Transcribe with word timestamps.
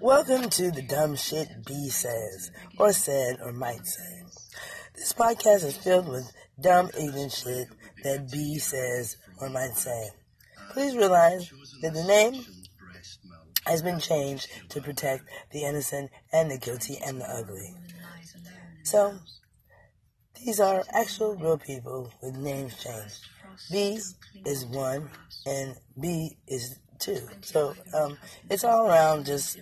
Welcome 0.00 0.50
to 0.50 0.70
the 0.72 0.82
dumb 0.82 1.14
shit 1.14 1.48
B 1.64 1.88
says, 1.88 2.50
or 2.78 2.92
said, 2.92 3.38
or 3.40 3.52
might 3.52 3.86
say. 3.86 4.22
This 4.96 5.12
podcast 5.12 5.64
is 5.64 5.76
filled 5.76 6.08
with 6.08 6.32
dumb, 6.60 6.90
ignorant 6.98 7.32
shit 7.32 7.68
that 8.02 8.30
B 8.30 8.58
says 8.58 9.16
or 9.40 9.48
might 9.48 9.76
say. 9.76 10.10
Please 10.72 10.96
realize 10.96 11.50
that 11.82 11.94
the 11.94 12.02
name 12.02 12.44
has 13.66 13.82
been 13.82 14.00
changed 14.00 14.48
to 14.70 14.80
protect 14.80 15.24
the 15.52 15.62
innocent 15.64 16.10
and 16.32 16.50
the 16.50 16.58
guilty 16.58 16.98
and 17.04 17.20
the 17.20 17.30
ugly. 17.30 17.74
So, 18.82 19.14
these 20.44 20.60
are 20.60 20.84
actual 20.92 21.36
real 21.36 21.58
people 21.58 22.12
with 22.20 22.36
names 22.36 22.76
changed. 22.82 23.20
B 23.70 24.00
is 24.44 24.66
one 24.66 25.08
and 25.46 25.76
B 25.98 26.36
is 26.48 26.78
two. 27.04 27.20
So, 27.42 27.74
um, 27.92 28.16
it's 28.50 28.64
all 28.64 28.88
around 28.88 29.26
just 29.26 29.58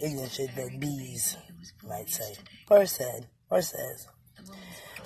ignorant 0.00 0.32
shit 0.32 0.54
that 0.56 0.80
bees 0.80 1.36
might 1.86 2.08
say, 2.08 2.34
or 2.70 2.86
said, 2.86 3.26
or 3.50 3.60
says. 3.62 4.08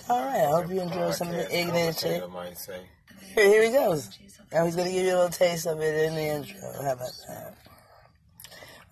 Alright, 0.08 0.42
I 0.42 0.50
hope 0.50 0.70
you 0.70 0.80
enjoy 0.80 1.10
some 1.10 1.28
of 1.28 1.34
the 1.34 1.58
ignorant 1.58 1.98
shit. 1.98 2.22
Here, 3.34 3.46
here 3.46 3.64
he 3.64 3.70
goes. 3.70 4.16
Now 4.52 4.64
he's 4.64 4.76
gonna 4.76 4.90
give 4.90 5.04
you 5.04 5.12
a 5.12 5.16
little 5.16 5.28
taste 5.28 5.66
of 5.66 5.80
it 5.80 6.04
in 6.04 6.14
the 6.14 6.22
intro. 6.22 6.60
How 6.82 6.92
about 6.92 7.10
that? 7.28 7.56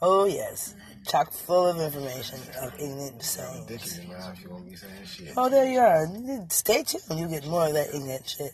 Oh 0.03 0.27
yes, 0.27 0.75
chock 1.07 1.33
full 1.33 1.69
of 1.69 1.81
information 1.81 2.41
of 2.61 2.75
ignorant 2.81 3.23
sayings. 3.23 4.01
Oh, 5.37 5.49
there 5.49 5.71
you 5.71 5.79
are. 5.79 6.07
Stay 6.51 6.83
tuned. 6.83 7.21
You 7.21 7.29
get 7.29 7.47
more 7.47 7.69
of 7.69 7.75
that 7.75 7.95
ignorant 7.95 8.29
shit. 8.29 8.53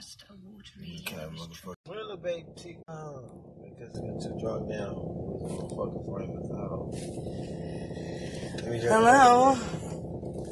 Squeezes 0.00 0.16
her 0.22 0.24
breast. 0.24 0.24
First 0.24 0.24
a 0.30 0.34
watery 0.44 1.00
Okay, 1.00 1.36
motherfucker. 1.36 1.74
Where 1.86 2.16
baby 2.16 2.46
T? 2.56 2.76
Oh, 2.88 3.30
because 3.62 3.96
it's 3.96 4.26
to 4.26 4.38
drop 4.40 4.68
down. 4.68 4.94
Fucking 5.70 6.04
frame 6.08 6.38
is 6.42 6.50
out. 6.50 6.90
Let 8.56 8.70
me 8.70 8.78
just- 8.78 8.92
Hello. 8.92 9.56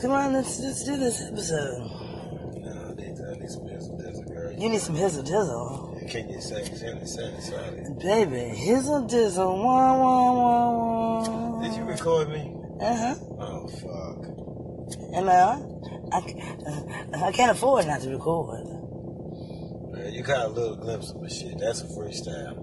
Come 0.01 0.11
on, 0.11 0.33
let's 0.33 0.61
let's 0.61 0.85
do 0.85 0.97
this 0.97 1.20
episode. 1.23 1.79
Nah, 2.57 2.95
they 2.95 3.15
tell 3.15 3.37
me 3.39 3.47
some 3.47 3.63
hizzle 3.63 4.01
dizzle, 4.01 4.27
girl. 4.29 4.53
You 4.53 4.69
need 4.69 4.81
some 4.81 4.97
hizzle 4.97 5.25
dizzle. 5.25 6.11
Can 6.11 6.29
you 6.29 6.41
say, 6.41 6.63
Baby, 8.01 8.53
hizzle 8.59 9.09
dizzle, 9.09 9.63
wah 9.63 9.97
wah 9.97 10.33
wah 10.33 11.20
wah. 11.20 11.63
Did 11.63 11.77
you 11.77 11.85
record 11.85 12.29
me? 12.31 12.53
Uh 12.81 12.97
huh. 12.97 13.15
Oh, 13.39 13.69
fuck. 13.69 14.43
Am 15.15 15.29
I 15.29 15.41
on? 15.41 15.73
I, 16.13 16.19
uh, 16.19 17.27
I 17.27 17.33
can't 17.33 17.53
afford 17.53 17.87
not 17.87 18.01
to 18.01 18.11
record. 18.11 18.67
You 20.23 20.28
got 20.28 20.47
a 20.47 20.48
little 20.51 20.77
glimpse 20.77 21.11
of 21.11 21.20
my 21.20 21.27
shit. 21.27 21.59
That's 21.59 21.81
a 21.81 21.87
freestyle. 21.87 22.55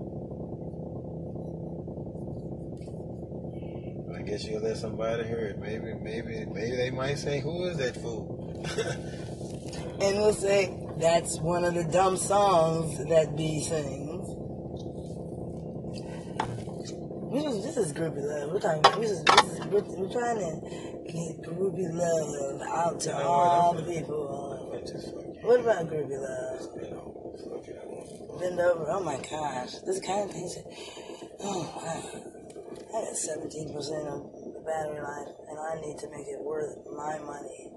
I 4.17 4.21
guess 4.21 4.45
you'll 4.45 4.61
let 4.61 4.77
somebody 4.77 5.25
hear 5.25 5.39
it. 5.39 5.59
Maybe, 5.59 5.93
maybe, 6.01 6.45
maybe 6.45 6.77
they 6.77 6.89
might 6.89 7.19
say, 7.19 7.41
"Who 7.41 7.65
is 7.65 7.75
that 7.75 7.95
fool?" 7.95 8.65
And 10.01 10.17
we'll 10.19 10.33
say 10.33 10.73
that's 11.01 11.37
one 11.39 11.65
of 11.65 11.73
the 11.73 11.83
dumb 11.83 12.15
songs 12.15 12.97
that 13.09 13.35
B 13.35 13.61
sings. 13.61 14.25
We 17.29 17.41
this 17.61 17.75
is 17.75 17.91
groupie 17.91 18.23
love. 18.23 18.53
We're 18.53 18.61
talking. 18.61 19.03
Is, 19.03 19.21
this 19.21 19.43
is, 19.43 19.59
we're, 19.65 19.81
we're 19.81 20.09
trying 20.09 20.39
to 20.39 20.61
get 21.11 21.41
groupie 21.41 21.91
love 21.91 22.61
out 22.69 23.01
to 23.01 23.09
You 23.09 23.15
know 23.15 23.19
what, 23.19 23.27
all 23.27 23.73
the 23.73 23.83
people. 23.83 25.28
What 25.41 25.59
about 25.61 25.87
groupie 25.87 26.19
love? 26.19 26.67
Bend 28.39 28.59
over. 28.59 28.85
Oh 28.89 29.03
my 29.03 29.17
gosh, 29.17 29.73
this 29.85 29.99
kind 29.99 30.29
of 30.29 30.31
thing. 30.35 30.49
Oh, 31.41 31.63
I, 31.81 32.97
I 32.97 33.05
got 33.05 33.15
seventeen 33.15 33.73
percent 33.73 34.07
of 34.07 34.31
the 34.53 34.61
battery 34.65 35.01
life, 35.01 35.35
and 35.49 35.57
I 35.59 35.79
need 35.81 35.97
to 35.99 36.09
make 36.09 36.27
it 36.27 36.39
worth 36.41 36.77
my 36.95 37.19
money. 37.19 37.71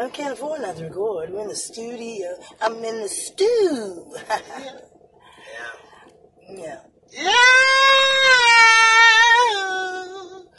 I 0.00 0.08
can't 0.08 0.32
afford 0.32 0.62
not 0.62 0.76
to 0.76 0.84
record. 0.84 1.30
We're 1.30 1.42
in 1.42 1.48
the 1.48 1.56
studio. 1.56 2.38
I'm 2.60 2.76
in 2.84 3.02
the 3.02 3.08
stew. 3.08 4.14
yeah. 6.48 6.80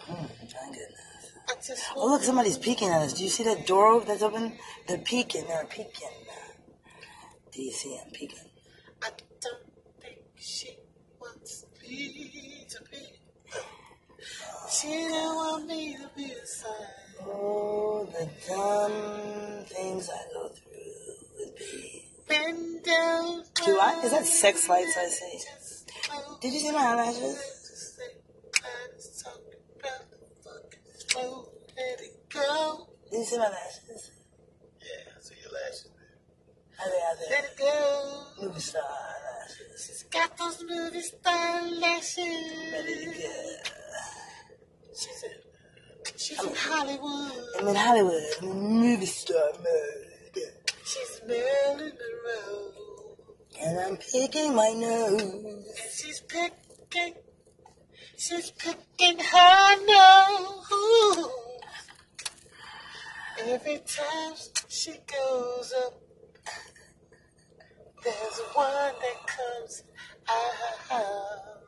Mm, 0.08 0.28
thank 0.50 0.76
goodness. 0.76 1.82
Oh, 1.96 2.12
look, 2.12 2.23
somebody's 2.34 2.58
peeking 2.58 2.90
at 2.90 3.04
us. 3.04 3.14
Do 3.14 3.24
you 3.24 3.30
see 3.30 3.44
that 3.44 3.68
door 3.68 4.02
that's 4.02 4.24
open? 4.24 4.54
They're 4.88 4.98
peeking. 4.98 5.46
They're 5.48 5.66
peeking. 5.66 6.10
Do 7.52 7.62
you 7.62 7.72
see 7.72 7.96
them 7.96 8.08
peeking? 8.12 8.40
I 9.04 9.10
don't 9.40 9.62
think 10.02 10.18
she 10.36 10.80
wants 11.22 11.68
me 11.80 12.66
to 12.72 12.80
be. 12.90 12.98
She 14.72 14.88
don't 14.88 15.36
want 15.36 15.68
me 15.68 15.96
to 15.96 16.10
be 16.16 16.34
sign. 16.44 16.72
Oh, 17.22 18.10
the 18.12 18.28
dumb 18.48 19.66
things 19.66 20.10
I 20.10 20.34
go 20.34 20.50
through 20.50 21.14
with 21.38 21.54
me. 21.60 22.08
Bend 22.28 22.84
down. 22.84 23.44
Do 23.64 23.78
I? 23.80 24.02
Is 24.04 24.10
that 24.10 24.26
sex 24.26 24.68
lights 24.68 24.98
I 24.98 25.06
see? 25.06 25.40
Did 26.42 26.52
you 26.52 26.60
see 26.62 26.72
my 26.72 26.80
eyelashes? 26.80 27.54
Let 31.76 32.00
it 32.02 32.30
go. 32.30 32.88
Did 33.12 33.20
you 33.20 33.23
see 33.34 33.40
my 33.40 33.50
lashes? 33.50 34.12
Yeah, 34.80 35.14
so 35.20 35.34
your 35.42 35.52
lashes. 35.52 35.90
I 36.80 36.84
Are 36.84 36.90
they 36.90 36.98
out 36.98 37.30
Let 37.30 37.44
it 37.46 37.58
go. 37.58 38.46
Movie 38.46 38.60
star 38.60 38.82
lashes. 38.82 39.86
She's 39.86 40.04
got 40.04 40.38
those 40.38 40.64
movie 40.68 41.02
star 41.02 41.62
lashes. 41.72 42.74
Ready 42.74 42.96
to 43.00 43.06
go. 43.06 43.56
She's 44.96 45.24
in, 45.24 46.18
she's 46.18 46.44
in 46.44 46.56
Hollywood. 46.56 47.32
I'm 47.60 47.68
in 47.70 47.76
Hollywood. 47.76 48.24
I'm 48.42 48.50
in 48.50 48.82
movie 48.82 49.06
star 49.06 49.52
mode. 49.58 50.44
She's 50.86 51.22
Marilyn 51.28 51.94
Monroe. 52.02 52.72
And 53.62 53.80
I'm 53.80 53.98
picking 53.98 54.56
my 54.56 54.74
nose. 54.76 55.22
And 55.22 55.66
she's 55.92 56.22
picking, 56.22 57.14
she's 58.18 58.52
picking 58.52 59.20
her 59.20 59.86
nose. 59.86 61.53
Every 63.46 63.80
time 63.80 64.36
she 64.70 64.92
goes 64.92 65.74
up, 65.86 65.94
there's 68.04 68.40
one 68.54 68.72
that 68.72 69.28
comes 69.28 69.84
out. 70.92 71.62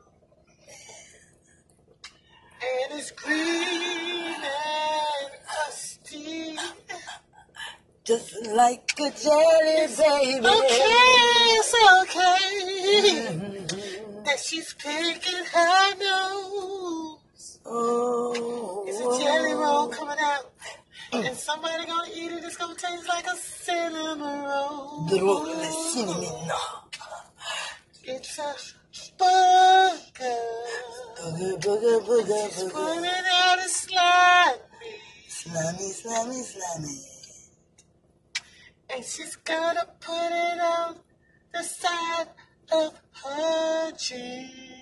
And 2.62 2.98
it's 2.98 3.10
green 3.10 4.42
and 4.42 5.32
crusty. 5.46 6.58
Just 8.04 8.46
like 8.54 8.92
a 8.98 9.10
jelly 9.10 9.86
baby. 9.98 10.46
Okay, 10.46 11.06
it's 11.58 11.74
okay 12.00 12.46
that 14.24 14.38
she's 14.40 14.74
picking 14.74 15.44
her 15.52 15.94
nose. 15.96 17.60
Oh. 17.66 18.84
It's 18.86 18.98
a 18.98 19.24
jelly 19.24 19.52
roll 19.54 19.88
coming 19.88 20.16
out. 20.20 20.55
And 21.24 21.36
somebody 21.36 21.86
gonna 21.86 22.10
eat 22.14 22.30
it, 22.32 22.44
it's 22.44 22.56
gonna 22.56 22.74
taste 22.74 23.08
like 23.08 23.26
a 23.26 23.36
cinnamon 23.36 24.42
roll. 24.42 25.06
The 25.08 25.20
roll 25.20 25.46
of 25.50 25.56
the 25.56 25.72
cinnamon. 25.92 26.50
It's 28.04 28.38
a 28.38 28.54
burger. 29.18 30.36
Booger, 31.18 31.60
booger, 31.60 32.00
booger, 32.06 32.48
She's 32.52 32.62
booger. 32.64 32.72
putting 32.72 33.10
out 33.32 33.58
a 33.58 33.68
slimy. 33.68 34.58
Slimy, 35.28 35.90
slimy, 35.90 36.42
slimy. 36.42 37.00
And 38.90 39.04
she's 39.04 39.36
gonna 39.36 39.86
put 40.00 40.30
it 40.30 40.60
on 40.60 40.96
the 41.52 41.62
side 41.62 42.28
of 42.72 43.00
her 43.24 43.92
jeans. 43.92 44.75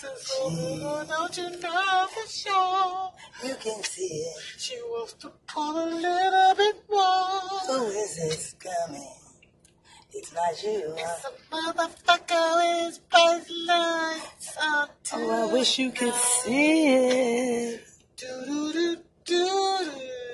Says, 0.00 0.32
oh, 0.36 1.04
don't 1.08 1.36
you 1.36 1.50
know 1.60 2.06
for 2.08 2.28
sure? 2.28 3.12
You 3.44 3.54
can 3.56 3.82
see 3.82 4.04
it. 4.04 4.36
She 4.56 4.76
wants 4.76 5.14
to 5.14 5.32
pull 5.48 5.76
a 5.76 5.88
little 5.90 6.54
bit 6.56 6.76
more. 6.88 7.40
Who 7.66 7.86
is 7.88 8.16
this 8.16 8.54
coming? 8.60 9.14
It's 10.12 10.32
not 10.32 10.62
you. 10.62 10.94
It's 10.96 11.24
Huh? 11.24 11.30
a 11.30 11.54
motherfucker 11.54 12.86
with 12.86 13.00
bright 13.10 13.44
lights 13.66 14.56
on 14.62 14.88
Oh, 15.14 15.48
I 15.48 15.52
wish 15.52 15.78
you 15.78 15.90
could 15.90 16.14
see 16.14 16.94
it. 16.94 17.84
Do 18.16 18.26
do 18.46 18.72
do 18.72 18.96
do 19.24 19.90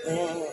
Yeah. 0.06 0.46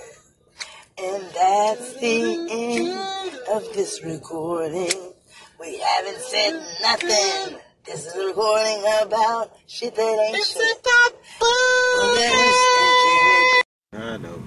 And 1.03 1.23
that's 1.33 1.93
the 1.95 2.47
end 2.49 3.39
of 3.51 3.73
this 3.73 4.03
recording. 4.03 5.13
We 5.59 5.77
haven't 5.79 6.21
said 6.21 6.53
nothing. 6.81 7.59
This 7.91 8.05
is 8.05 8.15
a 8.15 8.25
recording 8.27 8.79
about 9.01 9.51
shit 9.67 9.93
that 9.95 10.01
ain't 10.01 10.37
It's 10.37 10.53
shit. 10.53 10.79
about 10.79 11.13
Well, 11.41 12.13
booze. 12.13 14.01
I 14.01 14.17
know. 14.17 14.41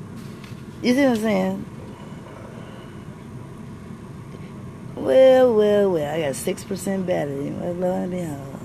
You 0.82 0.94
see 0.94 1.00
what 1.02 1.10
I'm 1.10 1.16
saying? 1.16 1.66
Well, 4.96 5.54
well, 5.54 5.90
well. 5.92 6.14
I 6.14 6.22
got 6.22 6.36
six 6.36 6.64
percent 6.64 7.06
battery. 7.06 7.50
Well, 7.50 7.74
lo 7.74 7.92
and 7.94 8.10
behold. 8.10 8.60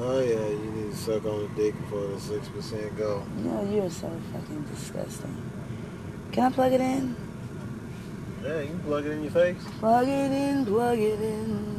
Oh 0.00 0.20
yeah, 0.20 0.48
you 0.48 0.70
need 0.76 0.90
to 0.92 0.96
suck 0.96 1.26
on 1.26 1.42
the 1.42 1.48
dick 1.62 1.78
before 1.82 2.06
the 2.06 2.18
six 2.18 2.48
percent 2.48 2.96
go. 2.96 3.22
No, 3.36 3.62
you're 3.70 3.90
so 3.90 4.10
fucking 4.32 4.62
disgusting. 4.72 5.36
Can 6.32 6.44
I 6.44 6.50
plug 6.54 6.72
it 6.72 6.80
in? 6.80 7.14
Yeah, 8.42 8.60
you 8.60 8.68
can 8.68 8.80
plug 8.80 9.04
it 9.04 9.10
in 9.10 9.22
your 9.24 9.30
face. 9.32 9.62
Plug 9.78 10.08
it 10.08 10.32
in, 10.32 10.64
plug 10.64 10.98
it 10.98 11.20
in. 11.20 11.71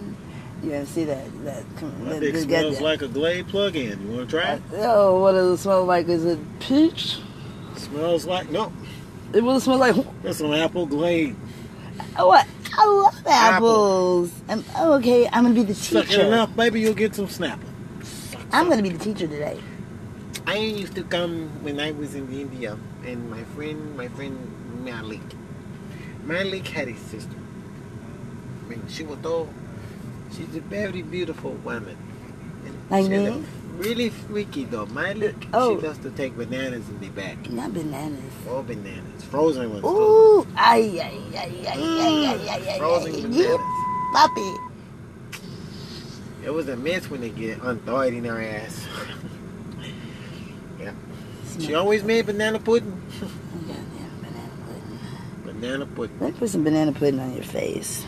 You 0.63 0.69
didn't 0.69 0.88
see 0.88 1.04
that? 1.06 1.25
That, 1.44 1.81
My 2.00 2.10
that, 2.13 2.19
dick 2.21 2.33
that- 2.36 2.42
smells 2.44 2.80
like 2.81 3.01
a 3.01 3.07
Glade 3.07 3.48
plug-in. 3.50 4.01
You 4.10 4.18
want 4.18 4.30
to 4.30 4.38
try 4.39 4.54
it? 4.54 4.62
Uh, 4.71 4.77
oh, 4.95 5.19
what 5.19 5.33
does 5.33 5.60
it 5.60 5.63
smell 5.63 5.83
like? 5.86 6.07
Is 6.07 6.24
it 6.25 6.39
peach? 6.60 7.18
Smells 7.75 8.25
like 8.25 8.50
no. 8.50 8.71
It 9.33 9.44
will 9.44 9.60
smell 9.60 9.77
like. 9.77 9.95
That's 10.21 10.38
some 10.38 10.54
apple 10.54 10.86
Glade. 10.86 11.36
Oh, 12.18 12.27
what? 12.27 12.48
I 12.75 12.86
love 12.86 13.15
Apple. 13.27 13.30
apples. 13.68 14.31
I'm, 14.50 14.63
oh, 14.77 14.94
okay, 14.94 15.27
I'm 15.27 15.44
gonna 15.44 15.54
be 15.54 15.63
the 15.63 15.75
Suck 15.75 16.06
it 16.06 16.10
teacher. 16.10 16.21
enough, 16.21 16.56
baby, 16.56 16.81
you'll 16.81 16.94
get 16.95 17.13
some 17.13 17.27
snapper. 17.27 17.68
I'm 18.51 18.68
gonna 18.69 18.81
be 18.81 18.89
the 18.89 18.98
teacher 18.98 19.27
today. 19.27 19.60
I 20.48 20.56
used 20.57 20.95
to 20.95 21.04
come 21.04 21.50
when 21.63 21.80
I 21.80 21.92
was 21.92 22.15
in 22.15 22.31
India, 22.33 22.77
and 23.06 23.30
my 23.30 23.44
friend, 23.56 23.95
my 23.95 24.07
friend 24.07 24.38
Malik, 24.83 25.21
Malik 26.24 26.68
had 26.68 26.88
a 26.88 26.95
sister. 26.98 27.36
I 28.65 28.69
mean, 28.69 28.83
she 28.88 29.04
was 29.04 29.24
all, 29.25 29.50
She's 30.36 30.56
a 30.56 30.62
very 30.62 31.04
beautiful 31.04 31.52
woman. 31.64 31.96
Like 32.90 33.06
I 33.06 33.08
she's? 33.08 33.46
Really 33.78 34.10
freaky 34.10 34.66
though. 34.66 34.86
My 34.88 35.12
uh, 35.12 35.14
look, 35.14 35.36
oh. 35.54 35.80
she 35.80 35.88
loves 35.88 36.00
to 36.00 36.12
take 36.12 36.36
bananas 36.38 36.88
in 36.90 37.00
the 37.00 37.10
back. 37.10 37.50
Not 37.50 37.74
bananas. 37.74 38.34
Oh, 38.48 38.62
bananas. 38.64 39.24
Frozen 39.26 39.72
ones. 39.72 39.84
Ooh, 39.84 40.44
too. 40.44 40.48
ay, 40.58 41.02
ay, 41.02 41.20
ay, 41.36 41.68
ay, 41.68 41.78
mm. 41.78 42.00
ay, 42.00 42.50
ay, 42.50 42.70
ay, 42.70 42.78
Frozen 42.78 43.16
ay, 43.16 43.22
bananas. 43.22 43.62
Puppy. 44.14 44.54
It 46.46 46.54
was 46.54 46.68
a 46.68 46.76
mess 46.76 47.10
when 47.10 47.22
they 47.22 47.30
get 47.30 47.62
unthawed 47.62 48.14
in 48.14 48.26
her 48.26 48.42
ass. 48.42 48.88
yeah. 50.80 50.94
She 51.60 51.74
always 51.74 52.04
made 52.04 52.26
banana 52.26 52.60
pudding. 52.60 53.02
yeah, 53.68 53.76
yeah, 53.76 54.06
banana 54.22 54.52
pudding. 54.66 55.00
Banana 55.62 55.86
pudding. 55.88 56.20
Let 56.20 56.34
me 56.34 56.40
put 56.40 56.50
some 56.50 56.64
banana 56.64 56.92
pudding 56.92 57.20
on 57.20 57.34
your 57.34 57.44
face. 57.44 58.06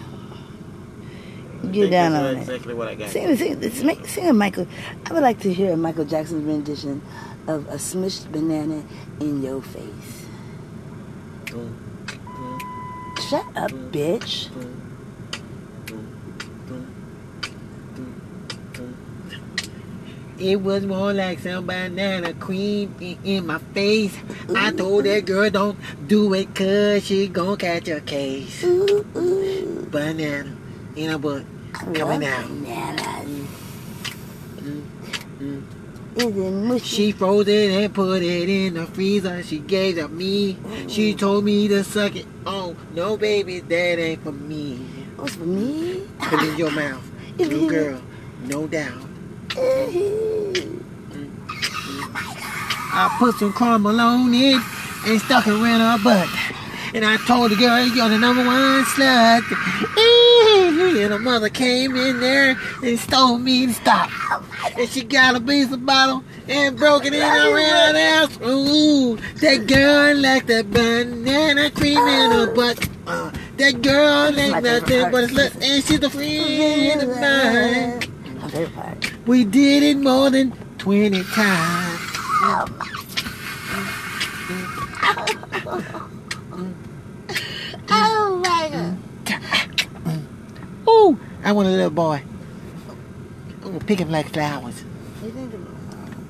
I 1.68 1.72
Get 1.72 1.92
down 1.92 2.12
that's 2.14 2.26
on 2.26 2.36
it. 2.36 2.40
Exactly 2.42 2.74
what 2.74 2.88
I 2.88 2.96
got. 2.96 3.10
Sing, 3.10 3.36
sing, 3.38 3.62
sing, 3.72 4.06
sing 4.06 4.28
a 4.30 4.34
Michael. 4.34 4.68
I 5.06 5.14
would 5.14 5.24
like 5.24 5.40
to 5.42 5.54
hear 5.54 5.74
a 5.74 5.78
Michael 5.78 6.06
Jackson 6.06 6.46
rendition 6.46 7.02
of 7.48 7.68
a 7.68 7.76
smushed 7.76 8.32
banana 8.32 8.84
in 9.20 9.42
your 9.44 9.62
face. 9.62 10.26
Mm, 11.48 11.74
mm, 12.06 13.30
Shut 13.30 13.46
up, 13.56 13.72
Mm. 13.72 13.92
bitch. 13.92 14.50
It 20.38 20.58
was 20.62 20.86
more 20.86 21.14
like 21.14 21.40
some 21.40 21.66
banana 21.66 22.34
cream 22.34 22.94
in, 23.00 23.18
in 23.24 23.48
my 23.48 23.58
face. 23.74 24.14
I 24.54 24.72
told 24.72 25.06
that 25.06 25.26
girl 25.26 25.50
don't 25.50 25.80
do 26.10 26.34
it 26.34 26.54
cause 26.54 27.06
she 27.06 27.28
gon' 27.30 27.56
catch 27.58 27.88
a 27.88 28.02
case. 28.02 28.62
Ooh, 28.66 29.06
ooh. 29.16 29.88
Banana 29.90 30.54
in 30.98 31.10
a 31.12 31.18
butt. 31.18 31.46
I 31.76 31.94
Coming 31.94 32.26
out. 32.26 32.50
Is 36.16 36.24
it 36.24 36.52
mushy? 36.52 36.86
She 36.86 37.12
froze 37.12 37.48
it 37.50 37.72
and 37.72 37.94
put 37.94 38.22
it 38.22 38.48
in 38.48 38.76
the 38.76 38.86
freezer. 38.88 39.44
She 39.44 39.60
gave 39.60 39.98
it 39.98 40.10
me. 40.10 40.58
She 40.88 41.14
told 41.14 41.44
me 41.44 41.68
to 41.68 41.84
suck 41.84 42.16
it. 42.16 42.26
Oh, 42.46 42.78
no, 42.94 43.18
baby, 43.18 43.60
that 43.60 44.00
ain't 44.00 44.24
for 44.24 44.32
me. 44.32 44.88
Oh, 45.18 45.24
What's 45.24 45.36
for 45.36 45.44
me? 45.44 46.08
Put 46.20 46.44
it 46.44 46.50
in 46.54 46.58
your 46.58 46.72
mouth. 46.72 47.04
Little 47.38 47.68
girl, 47.68 48.02
no 48.44 48.68
doubt. 48.68 49.02
I 52.98 53.14
put 53.20 53.36
some 53.36 53.52
caramel 53.52 54.00
on 54.00 54.34
it 54.34 54.62
and 55.06 55.20
stuck 55.22 55.46
it 55.48 55.52
in 55.52 55.60
her 55.60 55.98
butt. 56.02 56.30
And 56.96 57.04
I 57.04 57.18
told 57.18 57.52
the 57.52 57.58
girl, 57.58 57.86
you're 57.86 58.08
the 58.08 58.18
number 58.18 58.46
one 58.46 58.86
slut. 58.86 59.44
And 60.98 61.12
her 61.12 61.20
mother 61.20 61.50
came 61.50 61.94
in 61.94 62.22
there 62.22 62.58
and 62.82 62.98
stole 62.98 63.38
me 63.38 63.66
to 63.66 63.74
stop. 63.74 64.10
And 64.78 64.88
she 64.88 65.04
got 65.04 65.36
a 65.36 65.42
piece 65.42 65.76
bottle 65.76 66.24
and 66.48 66.78
broke 66.78 67.04
it 67.06 67.14
in 67.14 67.20
her 67.20 67.54
round 67.54 67.98
ass. 67.98 68.40
Ooh, 68.42 69.18
that 69.42 69.68
girl 69.68 70.16
like 70.16 70.46
that 70.46 70.72
banana 70.72 71.70
cream 71.70 71.98
in 71.98 72.32
her 72.32 72.54
butt. 72.56 72.88
Uh, 73.06 73.30
that 73.58 73.82
girl 73.82 74.32
This 74.32 74.46
is 74.46 74.52
like 74.54 74.64
favorite 74.64 74.90
nothing 74.90 75.12
but 75.12 75.24
a 75.26 75.28
slut. 75.28 75.54
And 75.62 75.84
she's 75.84 76.02
a 76.02 76.10
friend 76.10 77.02
of 77.02 77.10
mine. 77.10 78.40
My 78.40 78.48
favorite 78.50 78.74
part. 78.74 79.28
We 79.28 79.44
did 79.44 79.84
it 79.84 79.98
more 79.98 80.30
than 80.30 80.54
20 80.78 81.24
times. 81.24 82.02
Oh 87.90 88.42
my 88.44 88.70
god. 88.70 88.98
Ooh, 90.88 91.20
I 91.44 91.52
want 91.52 91.68
a 91.68 91.72
little 91.72 91.90
boy. 91.90 92.22
Gonna 93.62 93.80
pick 93.80 94.00
him 94.00 94.12
like 94.12 94.30
flowers. 94.30 94.84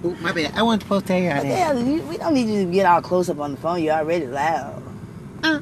Ooh, 0.05 0.15
my 0.21 0.31
bad. 0.31 0.53
I 0.55 0.63
wasn't 0.63 0.83
supposed 0.83 1.07
to 1.07 1.13
tell 1.13 1.21
you 1.21 1.29
What 1.29 1.43
that. 1.43 1.77
You, 1.77 2.01
we 2.03 2.17
don't 2.17 2.33
need 2.33 2.47
you 2.47 2.65
to 2.65 2.71
get 2.71 2.85
all 2.85 3.01
close 3.01 3.29
up 3.29 3.39
on 3.39 3.51
the 3.51 3.57
phone. 3.57 3.83
You're 3.83 3.95
already 3.95 4.27
loud. 4.27 4.83
Uh, 5.43 5.59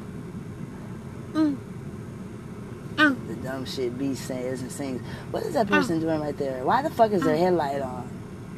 mm, 1.32 1.56
uh. 2.98 3.14
The 3.26 3.36
dumb 3.36 3.64
shit 3.66 3.98
B 3.98 4.14
says 4.14 4.62
and 4.62 4.70
sings. 4.70 5.02
What 5.30 5.42
is 5.44 5.54
that 5.54 5.68
person 5.68 6.00
doing 6.00 6.20
right 6.20 6.36
there? 6.36 6.64
Why 6.64 6.82
the 6.82 6.90
fuck 6.90 7.12
is 7.12 7.22
their 7.22 7.36
headlight 7.36 7.82
on? 7.82 8.08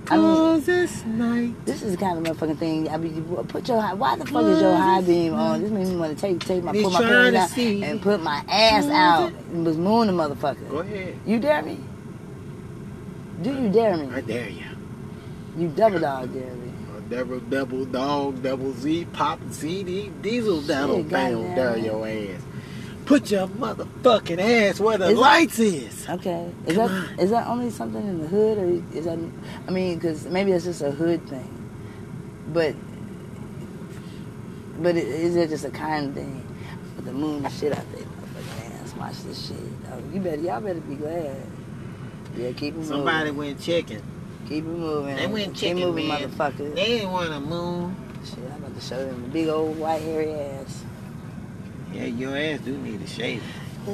I 0.09 0.17
mean, 0.17 0.25
Cause 0.37 0.67
this 0.67 1.05
night. 1.05 1.55
this 1.65 1.83
is 1.83 1.93
the 1.93 1.97
kind 1.99 2.25
of 2.27 2.37
motherfucking 2.37 2.59
thing. 2.59 2.89
I 2.89 2.97
mean, 2.97 3.25
put 3.49 3.67
your 3.69 3.81
high. 3.81 3.95
Why 3.95 4.17
the 4.17 4.25
fuck 4.27 4.45
is 4.45 4.61
your 4.61 4.77
high 4.77 5.01
beam 5.01 5.35
on? 5.35 5.61
This 5.63 5.71
makes 5.73 5.89
me 5.89 5.97
want 5.97 6.17
to 6.17 6.21
take 6.21 6.39
take 6.41 6.63
my 6.63 6.73
He's 6.73 6.83
pull 6.83 6.93
my 6.93 7.01
pants 7.01 7.39
out 7.39 7.51
see. 7.51 7.83
and 7.83 8.01
put 8.01 8.23
my 8.23 8.45
ass 8.49 8.87
out 8.87 9.33
and 9.33 9.67
was 9.67 9.77
mooning 9.77 10.17
the 10.17 10.23
motherfucker. 10.23 10.69
Go 10.71 10.79
ahead. 10.79 11.17
You 11.27 11.41
dare 11.41 11.63
me? 11.63 11.79
Do 13.43 13.51
you 13.51 13.69
dare 13.71 13.97
me? 13.97 14.15
I 14.15 14.21
dare 14.21 14.49
you. 14.49 14.65
You 15.59 15.69
double 15.69 15.99
dog 16.01 16.33
dare 16.33 16.55
me. 16.55 16.73
Double, 17.09 17.39
double 17.39 17.85
dog, 17.85 18.43
double 18.43 18.73
Z, 18.73 19.05
pop, 19.13 19.39
CD, 19.51 20.11
diesel, 20.23 20.61
double, 20.63 20.97
Shit, 20.99 21.09
bam, 21.09 21.55
dare 21.55 21.77
your 21.77 22.07
ass. 22.07 22.43
Put 23.07 23.31
your 23.31 23.47
motherfucking 23.47 24.41
ass 24.41 24.81
where 24.81 24.99
the 24.99 25.11
Is 25.11 25.19
lights 25.19 25.59
is. 25.61 26.09
Okay. 26.09 26.51
Is 26.67 26.77
Come 26.77 26.89
that 26.91 27.21
is 27.21 27.31
that 27.31 27.47
only 27.47 27.71
something 27.71 28.05
in 28.05 28.21
the 28.21 28.27
hood, 28.27 28.59
or 28.59 28.97
is 28.99 29.05
that? 29.05 29.17
I 29.69 29.71
mean, 29.71 29.95
because 29.95 30.27
maybe 30.27 30.51
it's 30.51 30.65
just 30.65 30.83
a 30.83 30.91
hood 30.91 31.27
thing, 31.29 31.49
but 32.53 32.75
but 34.83 34.97
is 34.97 35.37
it 35.37 35.51
just 35.51 35.65
a 35.65 35.71
kind 35.71 36.13
thing? 36.15 36.43
With 36.97 37.05
the 37.05 37.13
moon 37.13 37.45
and 37.45 37.55
shit 37.55 37.79
out 37.79 37.85
there, 37.93 38.03
motherfucking 38.03 38.83
ass. 38.83 38.95
Watch 38.97 39.23
this 39.23 39.49
shit. 39.49 39.57
Oh, 39.93 40.03
you 40.13 40.21
better, 40.21 40.43
y'all 40.43 40.61
better 40.61 40.81
be 40.81 40.97
glad. 40.97 41.37
Yeah, 42.37 42.51
keep 42.53 42.75
it 42.75 42.79
moving. 42.79 42.85
Somebody 42.85 43.31
moving. 43.31 43.39
went 43.39 43.61
checking. 43.61 44.03
Keep 44.49 44.65
it 44.65 44.67
moving. 44.67 45.15
They 45.15 45.27
went 45.29 45.55
keep 45.55 45.55
checking, 45.55 45.79
moving, 45.79 46.09
man. 46.09 46.29
motherfuckers. 46.29 46.75
They 46.75 46.85
didn't 46.87 47.13
want 47.13 47.31
to 47.31 47.39
move. 47.39 47.95
Shit, 48.25 48.39
I'm 48.53 48.65
about 48.65 48.75
to 48.75 48.81
show 48.81 49.07
them 49.07 49.23
the 49.23 49.29
big 49.29 49.47
old 49.47 49.79
white 49.79 50.03
hairy 50.03 50.33
ass. 50.33 50.83
Yeah, 51.97 52.05
your 52.05 52.37
ass 52.37 52.61
do 52.61 52.77
need 52.77 53.01
a 53.01 53.07
shave. 53.07 53.43
Uh, 53.89 53.91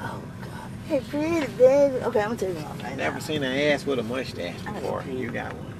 oh 0.00 0.22
God. 0.40 0.70
Hey, 0.88 1.00
pretty 1.08 1.46
baby. 1.52 1.96
Okay, 1.96 2.20
I'm 2.20 2.30
gonna 2.30 2.36
take 2.36 2.54
them 2.54 2.64
off 2.64 2.82
right 2.82 2.96
Never 2.96 3.14
now. 3.14 3.20
seen 3.20 3.44
an 3.44 3.56
ass 3.56 3.86
with 3.86 4.00
a 4.00 4.02
mustache 4.02 4.56
I 4.66 4.72
before. 4.72 5.04
You 5.04 5.30
got 5.30 5.52
one. 5.54 5.72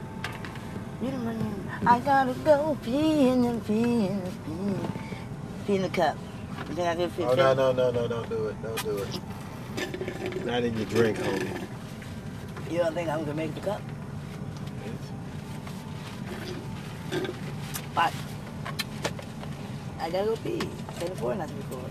You 1.03 1.11
don't 1.11 1.27
remember? 1.27 1.73
I 1.85 1.99
gotta 1.99 2.33
go 2.45 2.79
pee 2.85 3.27
in 3.29 3.43
the 3.43 3.55
pee 3.67 4.07
in 4.07 4.23
the 4.23 4.31
pee. 4.31 4.89
Pee 5.67 5.75
in 5.75 5.83
the 5.83 5.89
cup. 5.89 6.17
You 6.69 6.75
think 6.77 6.87
I 6.87 6.95
could 6.95 7.11
fit? 7.11 7.27
Oh 7.27 7.35
no 7.35 7.55
no 7.55 7.73
no 7.73 7.91
no! 7.91 8.07
Don't 8.07 8.29
do 8.29 8.47
it! 8.47 8.63
Don't 8.63 8.85
do 8.85 8.99
it! 8.99 10.45
Not 10.47 10.63
in 10.63 10.77
your 10.77 10.87
drink, 10.87 11.19
homie. 11.19 11.67
You 12.71 12.79
don't 12.79 12.95
think 12.95 13.09
I'm 13.09 13.21
gonna 13.21 13.35
make 13.35 13.53
the 13.57 13.61
cup? 13.63 13.83
But 17.97 18.13
I 20.03 20.11
gotta 20.11 20.27
go 20.27 20.37
pee. 20.37 20.61
I 20.89 20.93
can't 20.95 21.13
afford 21.13 21.39
not 21.39 21.49
to 21.49 21.55
record. 21.55 21.91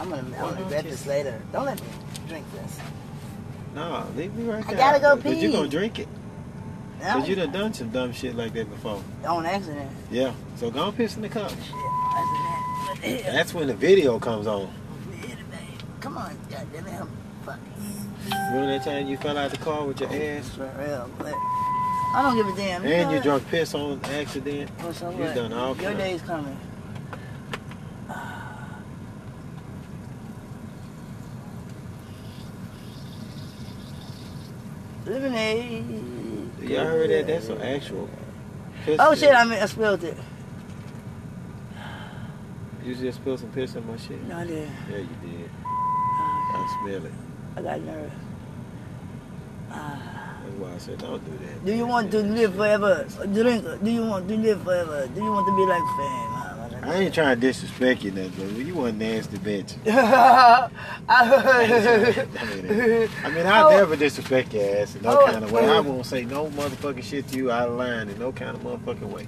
I'm 0.00 0.10
gonna, 0.10 0.22
I'm 0.22 0.30
gonna 0.32 0.62
regret 0.62 0.84
this 0.84 1.06
later. 1.06 1.40
Don't 1.52 1.66
let 1.66 1.80
me 1.80 1.86
drink 2.26 2.44
this. 2.52 2.80
No, 3.76 4.04
leave 4.16 4.34
me 4.34 4.50
right 4.50 4.64
I 4.64 4.66
there. 4.66 4.76
gotta 4.76 4.98
go 4.98 5.16
pee. 5.16 5.34
But 5.34 5.36
you 5.36 5.52
gonna 5.52 5.68
drink 5.68 6.00
it? 6.00 6.08
No, 7.00 7.12
Cause 7.12 7.28
you 7.28 7.36
done 7.36 7.52
done 7.52 7.72
some 7.72 7.90
dumb 7.90 8.12
shit 8.12 8.34
like 8.34 8.52
that 8.54 8.68
before. 8.68 9.00
on 9.24 9.46
accident. 9.46 9.88
Yeah. 10.10 10.34
So 10.56 10.68
go 10.68 10.88
and 10.88 10.96
piss 10.96 11.14
in 11.14 11.22
the 11.22 11.28
cup. 11.28 11.52
Shit. 13.02 13.24
That's 13.24 13.54
when 13.54 13.68
the 13.68 13.74
video 13.74 14.18
comes 14.18 14.48
on. 14.48 14.68
Come 16.00 16.18
on, 16.18 16.36
goddamn 16.50 16.86
it, 16.88 17.00
I'm 17.00 17.08
fucking. 17.44 17.62
Remember 18.52 18.66
that 18.66 18.84
time 18.84 19.06
you 19.06 19.16
fell 19.16 19.38
out 19.38 19.52
the 19.52 19.58
car 19.58 19.84
with 19.84 20.00
your 20.00 20.10
oh, 20.10 20.14
ass? 20.14 20.48
For 20.48 20.70
real. 20.76 21.08
I 22.12 22.22
don't 22.22 22.36
give 22.36 22.48
a 22.48 22.56
damn. 22.56 22.84
You 22.84 22.90
and 22.90 23.12
you 23.12 23.20
drunk 23.20 23.46
piss 23.48 23.74
on 23.74 24.00
accident. 24.04 24.70
Well, 24.80 24.92
so 24.92 25.10
you 25.10 25.18
done 25.32 25.52
all 25.52 25.76
Your 25.76 25.92
kinds. 25.92 25.98
day's 25.98 26.22
coming. 26.22 26.58
Lemonade. 35.06 35.84
Y'all 36.62 36.84
heard 36.84 37.10
that? 37.10 37.26
That's 37.26 37.48
an 37.48 37.62
actual. 37.62 38.08
Piss 38.84 38.98
oh 39.00 39.14
shit! 39.14 39.34
I 39.34 39.44
mean, 39.44 39.62
I 39.62 39.66
spilled 39.66 40.04
it. 40.04 40.16
You 42.84 42.94
just 42.94 43.18
spilled 43.18 43.40
some 43.40 43.50
piss 43.50 43.76
on 43.76 43.86
my 43.86 43.96
shit. 43.96 44.22
No, 44.24 44.38
I 44.38 44.46
did. 44.46 44.68
Yeah, 44.90 44.98
you 44.98 45.16
did. 45.22 45.50
Uh, 45.64 45.68
I 45.68 46.78
smell 46.82 47.04
it. 47.06 47.12
I 47.56 47.62
got 47.62 47.80
nervous. 47.82 48.12
Uh, 49.70 49.96
that's 50.44 50.56
why 50.58 50.72
I 50.74 50.78
said 50.78 50.98
don't 50.98 51.24
do 51.24 51.46
that. 51.46 51.64
Do 51.64 51.72
you 51.74 51.86
want 51.86 52.10
to 52.12 52.18
live 52.22 52.54
forever? 52.54 53.06
Drink. 53.32 53.64
Do 53.84 53.90
you 53.90 54.04
want 54.06 54.28
to 54.28 54.36
live 54.36 54.62
forever? 54.62 55.06
Do 55.14 55.20
you 55.22 55.30
want 55.32 55.46
to 55.46 55.56
be 55.56 55.64
like 55.66 55.82
fan? 55.96 56.26
I 56.82 56.94
ain't 56.94 57.14
trying 57.14 57.38
to 57.38 57.46
disrespect 57.46 58.02
you, 58.04 58.10
nothing, 58.10 58.54
but 58.54 58.64
you 58.64 58.74
want 58.74 58.96
nasty 58.96 59.36
bitch. 59.36 59.74
I 59.90 60.70
mean, 63.30 63.46
I'll 63.46 63.66
Oh. 63.66 63.76
never 63.76 63.96
disrespect 63.96 64.54
your 64.54 64.76
ass 64.78 64.94
in 64.96 65.02
no 65.02 65.20
Oh, 65.20 65.26
kind 65.26 65.44
of 65.44 65.52
way. 65.52 65.68
I 65.68 65.80
won't 65.80 66.06
say 66.06 66.24
no 66.24 66.46
motherfucking 66.46 67.04
shit 67.04 67.28
to 67.28 67.36
you 67.36 67.50
out 67.50 67.68
of 67.68 67.74
line 67.76 68.08
in 68.08 68.18
no 68.18 68.32
kind 68.32 68.56
of 68.56 68.62
motherfucking 68.62 69.12
way. 69.12 69.26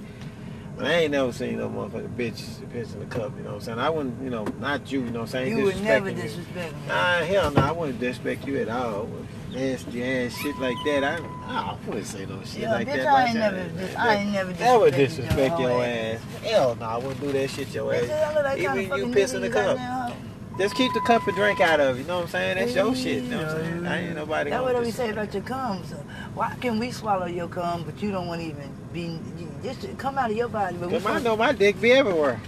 But 0.75 0.87
I 0.87 0.93
ain't 0.93 1.11
never 1.11 1.31
seen 1.31 1.59
no 1.59 1.69
motherfucking 1.69 2.15
bitch 2.17 2.41
piss 2.71 2.93
in 2.93 2.99
the 3.01 3.05
cup, 3.05 3.31
you 3.37 3.43
know 3.43 3.49
what 3.49 3.55
I'm 3.57 3.61
saying? 3.61 3.79
I 3.79 3.89
wouldn't, 3.91 4.19
you 4.23 4.31
know, 4.31 4.45
not 4.59 4.91
you, 4.91 5.01
you 5.01 5.05
know 5.11 5.19
what 5.21 5.25
I'm 5.25 5.27
saying? 5.27 5.55
You 5.57 5.65
would 5.65 5.79
never 5.83 6.09
you. 6.09 6.15
disrespect 6.15 6.73
me. 6.73 6.87
Nah, 6.87 7.19
hell 7.19 7.51
no, 7.51 7.61
I 7.61 7.71
wouldn't 7.71 7.99
disrespect 7.99 8.47
you 8.47 8.57
at 8.59 8.69
all. 8.69 9.07
Nasty 9.53 10.03
ass 10.03 10.35
shit 10.37 10.57
like 10.57 10.75
that. 10.85 11.03
I, 11.03 11.17
I 11.47 11.77
wouldn't 11.85 12.07
say 12.07 12.25
no 12.25 12.43
shit 12.43 12.61
Yeah, 12.61 12.71
like 12.71 12.87
bitch, 12.87 12.95
that. 12.95 13.07
I 13.07 13.25
ain't 13.25 13.35
never, 13.37 13.69
dis- 13.69 13.95
I 13.95 14.15
ain't 14.15 14.31
never 14.31 14.53
That 14.53 14.79
would 14.79 14.95
disrespect 14.95 15.59
your 15.59 15.69
whole 15.69 15.81
ass. 15.81 16.21
Hell 16.43 16.75
no, 16.75 16.85
I 16.85 16.97
wouldn't 16.97 17.19
do 17.21 17.31
that 17.31 17.49
shit 17.49 17.73
your 17.73 17.93
Bitch, 17.93 18.09
ass. 18.09 18.35
Like 18.43 18.59
Even 18.59 18.97
you 18.97 19.07
pissing 19.07 19.31
the 19.31 19.39
nigga 19.39 19.43
you 19.43 19.49
got 19.49 19.65
cup. 19.65 19.77
now. 19.77 20.15
Just 20.57 20.75
keep 20.75 20.93
the 20.93 21.01
cup 21.01 21.25
and 21.27 21.35
drink 21.35 21.61
out 21.61 21.79
of 21.79 21.97
it. 21.97 22.01
You 22.01 22.07
know 22.07 22.17
what 22.17 22.23
I'm 22.25 22.29
saying? 22.29 22.57
That's 22.57 22.75
your 22.75 22.95
shit. 22.95 23.23
You 23.23 23.29
know 23.31 23.37
what 23.37 23.47
I'm 23.47 23.63
saying? 23.63 23.85
I 23.87 23.99
ain't 24.07 24.15
nobody 24.15 24.49
That's 24.51 24.63
what 24.63 24.81
we 24.83 24.91
say 24.91 25.09
about 25.09 25.33
your 25.33 25.43
cum. 25.43 25.83
So 25.85 25.95
why 26.35 26.55
can 26.61 26.79
we 26.79 26.91
swallow 26.91 27.25
your 27.25 27.47
cum, 27.47 27.83
but 27.83 28.01
you 28.01 28.11
don't 28.11 28.27
want 28.27 28.41
to 28.41 28.47
even 28.47 28.71
be 28.91 29.19
just 29.63 29.97
come 29.97 30.17
out 30.17 30.29
of 30.31 30.37
your 30.37 30.49
body? 30.49 30.77
But 30.77 30.89
Cause 30.89 31.05
I 31.05 31.19
know 31.21 31.35
my 31.35 31.51
dick 31.53 31.79
be 31.81 31.91
everywhere. 31.91 32.39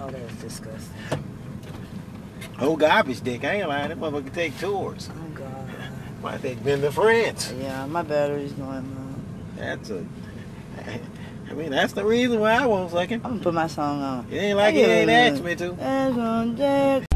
Oh, 0.00 0.10
that's 0.10 0.34
disgusting. 0.36 0.94
Oh, 2.58 2.76
garbage 2.76 3.22
dick. 3.22 3.44
I 3.44 3.54
ain't 3.54 3.68
lying. 3.68 3.88
That 3.88 3.98
motherfucker 3.98 4.24
can 4.24 4.34
take 4.34 4.58
tours. 4.58 5.08
Oh 5.12 5.29
God. 6.22 6.32
My 6.32 6.38
dick 6.38 6.62
been 6.62 6.80
to 6.82 6.92
France. 6.92 7.52
Yeah, 7.58 7.86
my 7.86 8.02
battery's 8.02 8.52
going. 8.52 8.94
low. 8.94 9.14
That's 9.56 9.90
a. 9.90 10.04
I 11.50 11.52
mean, 11.54 11.70
that's 11.70 11.92
the 11.94 12.04
reason 12.04 12.38
why 12.38 12.52
I 12.52 12.66
won't 12.66 12.90
suck 12.92 13.08
him. 13.08 13.20
I'm 13.24 13.32
gonna 13.32 13.42
put 13.42 13.54
my 13.54 13.66
song 13.66 14.02
on. 14.02 14.26
It 14.30 14.36
ain't 14.36 14.56
like 14.56 14.74
it 14.76 14.88
ain't 14.88 15.10
asked 15.10 15.42
me 15.42 15.56
to. 15.56 15.74
As 15.80 16.16
on 16.16 16.54
deck. 16.54 17.06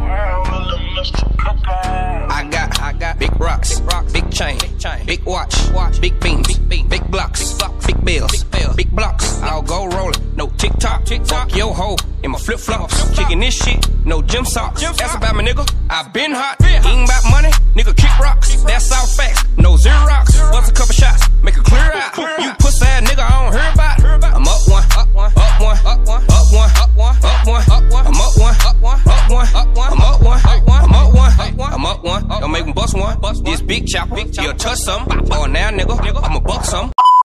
I 2.37 2.49
got, 2.51 2.81
I 2.81 2.93
got 2.93 3.19
big 3.19 3.39
rocks, 3.41 3.79
big, 3.79 3.93
rocks, 3.93 4.13
big 4.13 4.31
chain, 4.31 4.59
big, 4.59 4.79
chain, 4.79 5.07
big 5.07 5.25
watch, 5.25 5.55
watch, 5.71 6.01
big 6.01 6.19
beams, 6.21 6.47
big, 6.47 6.69
beam, 6.69 6.89
big 6.89 7.11
blocks, 7.11 7.53
big, 7.53 7.59
blocks, 7.59 7.74
big 8.05 8.21
bills, 8.21 8.45
big, 8.77 8.91
blocks. 8.91 9.41
I'll 9.43 9.63
go 9.63 9.87
rolling, 9.87 10.37
no 10.37 10.49
tick 10.59 10.73
tock, 10.79 11.05
tick 11.05 11.25
tock. 11.25 11.55
Yo 11.57 11.73
ho, 11.73 11.97
in 12.23 12.31
my 12.31 12.39
flip 12.39 12.59
flops, 12.59 13.09
kicking 13.17 13.41
this 13.41 13.55
shit, 13.55 13.79
no 14.05 14.23
gym 14.23 14.45
socks. 14.45 14.83
That's 14.83 15.15
about 15.15 15.35
my 15.35 15.43
nigga. 15.43 15.65
I 15.91 16.09
been 16.09 16.33
hot, 16.33 16.63
ain't 16.63 17.09
about 17.09 17.25
money, 17.31 17.51
nigga 17.75 17.97
kick 17.97 18.19
rocks. 18.19 18.63
That's 18.63 18.93
all 18.93 19.07
facts, 19.07 19.45
no 19.57 19.77
zero 19.77 19.97
rocks. 20.07 20.39
Bust 20.39 20.71
a 20.71 20.75
couple 20.75 20.95
shots, 20.95 21.29
make 21.43 21.57
a 21.57 21.63
clear 21.63 21.81
out. 21.81 22.17
You 22.17 22.53
pussy 22.59 22.85
ass 22.85 23.03
nigga, 23.03 23.25
I 23.25 23.45
don't 23.45 23.53
hear 23.53 23.73
about. 23.73 24.35
I'm 24.35 24.49
up 24.49 24.69
one, 24.69 24.85
up 24.97 25.15
one, 25.15 25.33
up 25.37 25.61
one, 25.61 25.79
up 25.87 26.07
one, 26.07 26.21
up 26.31 26.51
one, 26.53 26.71
up 26.71 26.97
one, 26.97 27.17
up 27.25 27.47
one, 27.47 27.65
up 27.71 27.93
one. 27.93 28.05
I'm 28.07 28.21
up 28.21 28.37
one, 28.39 28.55
up 28.65 28.81
one, 28.81 29.01
up 29.07 29.31
one, 29.31 29.49
up 29.55 29.77
one. 29.77 29.93
I'm 29.93 30.01
up 30.01 30.23
one, 30.23 30.41
up 30.45 30.67
one, 30.67 30.85
I'm 30.85 30.95
up 30.95 31.15
one, 31.15 31.73
I'm 31.73 31.87
up 31.87 32.05
one. 32.05 32.29
Don't 32.29 32.51
make 32.51 32.67
me 32.67 32.73
bust 32.73 32.95
one. 32.95 33.19
This 33.45 33.61
big 33.63 33.87
chopper, 33.87 34.19
you'll 34.19 34.55
touch 34.55 34.79
something. 34.79 35.29
Oh 35.33 35.47
now, 35.47 35.71
nigga, 35.71 36.94